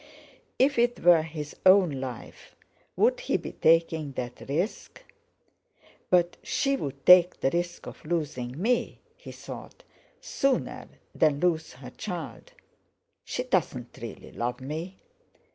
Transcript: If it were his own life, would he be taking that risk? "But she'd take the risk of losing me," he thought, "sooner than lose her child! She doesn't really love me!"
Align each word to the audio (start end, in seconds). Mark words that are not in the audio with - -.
If 0.57 0.79
it 0.79 1.01
were 1.01 1.21
his 1.21 1.55
own 1.63 1.91
life, 1.91 2.55
would 2.95 3.19
he 3.19 3.37
be 3.37 3.51
taking 3.51 4.13
that 4.13 4.41
risk? 4.49 5.03
"But 6.09 6.37
she'd 6.41 7.05
take 7.05 7.39
the 7.39 7.51
risk 7.51 7.85
of 7.85 8.03
losing 8.03 8.59
me," 8.59 8.97
he 9.15 9.31
thought, 9.31 9.83
"sooner 10.19 10.89
than 11.13 11.39
lose 11.39 11.73
her 11.73 11.91
child! 11.91 12.51
She 13.23 13.43
doesn't 13.43 13.99
really 14.01 14.31
love 14.31 14.59
me!" 14.59 15.01